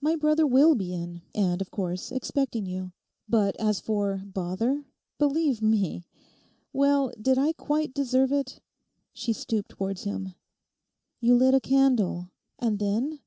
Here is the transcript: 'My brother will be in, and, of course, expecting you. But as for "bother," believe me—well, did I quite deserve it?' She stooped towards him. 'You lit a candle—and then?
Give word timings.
'My 0.00 0.14
brother 0.14 0.46
will 0.46 0.76
be 0.76 0.94
in, 0.94 1.22
and, 1.34 1.60
of 1.60 1.72
course, 1.72 2.12
expecting 2.12 2.66
you. 2.66 2.92
But 3.28 3.56
as 3.58 3.80
for 3.80 4.22
"bother," 4.24 4.84
believe 5.18 5.60
me—well, 5.60 7.10
did 7.20 7.36
I 7.36 7.54
quite 7.54 7.92
deserve 7.92 8.30
it?' 8.30 8.60
She 9.12 9.32
stooped 9.32 9.70
towards 9.70 10.04
him. 10.04 10.36
'You 11.18 11.34
lit 11.34 11.54
a 11.54 11.60
candle—and 11.60 12.78
then? 12.78 13.18